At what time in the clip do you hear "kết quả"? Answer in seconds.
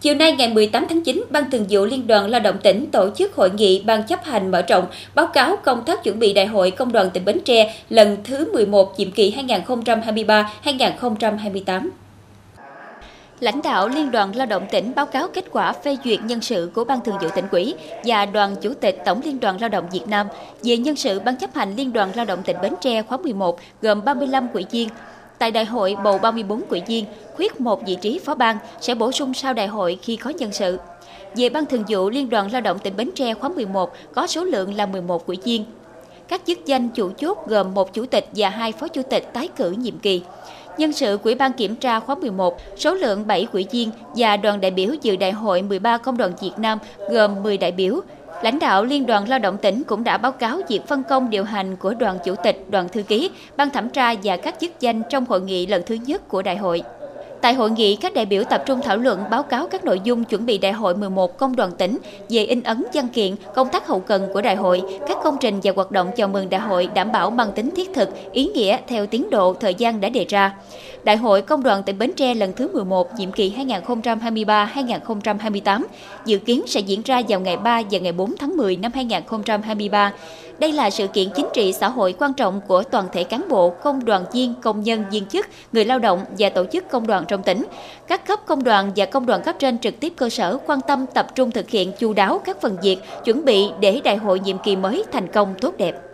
15.28-15.72